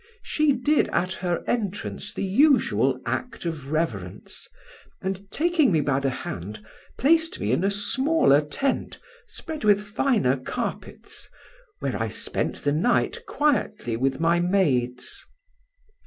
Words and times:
She 0.23 0.51
did, 0.51 0.87
at 0.89 1.13
her 1.13 1.43
entrance, 1.45 2.11
the 2.11 2.23
usual 2.23 2.99
act 3.05 3.45
of 3.45 3.71
reverence, 3.71 4.47
and, 4.99 5.29
taking 5.29 5.71
me 5.71 5.79
by 5.79 5.99
the 5.99 6.09
hand 6.09 6.65
placed 6.97 7.39
me 7.39 7.51
in 7.51 7.63
a 7.63 7.69
smaller 7.69 8.41
tent, 8.41 8.99
spread 9.27 9.63
with 9.63 9.79
finer 9.79 10.37
carpets, 10.37 11.29
where 11.81 11.95
I 12.01 12.07
spent 12.07 12.63
the 12.63 12.71
night 12.71 13.23
quietly 13.27 13.95
with 13.95 14.19
my 14.19 14.39
maids. 14.39 15.23